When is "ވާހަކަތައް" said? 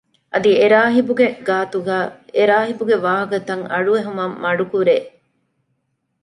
3.05-3.63